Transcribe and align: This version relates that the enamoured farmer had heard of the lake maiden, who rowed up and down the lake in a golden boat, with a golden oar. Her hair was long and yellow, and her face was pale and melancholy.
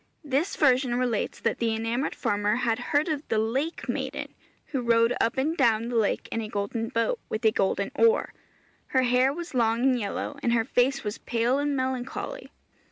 This 0.23 0.55
version 0.55 0.95
relates 0.97 1.39
that 1.41 1.59
the 1.59 1.75
enamoured 1.75 2.15
farmer 2.15 2.55
had 2.55 2.79
heard 2.89 3.07
of 3.07 3.21
the 3.27 3.37
lake 3.37 3.87
maiden, 3.87 4.33
who 4.69 4.81
rowed 4.81 5.13
up 5.21 5.37
and 5.37 5.55
down 5.55 5.89
the 5.89 5.95
lake 5.95 6.27
in 6.31 6.41
a 6.41 6.47
golden 6.49 6.89
boat, 6.89 7.19
with 7.29 7.45
a 7.45 7.51
golden 7.51 7.91
oar. 7.93 8.33
Her 8.87 9.03
hair 9.03 9.31
was 9.31 9.53
long 9.53 9.81
and 9.83 9.99
yellow, 9.99 10.39
and 10.41 10.53
her 10.53 10.65
face 10.65 11.03
was 11.03 11.19
pale 11.19 11.59
and 11.59 11.75
melancholy. 11.75 12.49